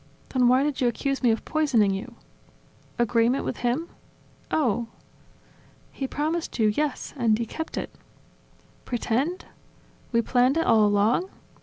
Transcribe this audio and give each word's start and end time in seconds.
Then 0.29 0.47
why 0.47 0.63
did 0.63 0.81
you 0.81 0.87
accuse 0.87 1.21
me 1.21 1.29
of 1.29 1.45
poisoning 1.45 1.93
you?..." 1.93 2.15
"Agreement 3.07 3.45
with 3.45 3.57
him? 3.57 3.87
Oh!..." 4.49 4.87
"He 5.91 6.07
promised 6.07 6.57
you, 6.57 6.69
yes; 6.69 7.13
and 7.17 7.37
he 7.37 7.45
kept 7.45 7.77
it... 7.77 7.91
Pretend? 8.83 9.45
We 10.11 10.23
planned 10.23 10.57
it 10.57 10.65
all 10.65 10.87
along? 10.87 11.29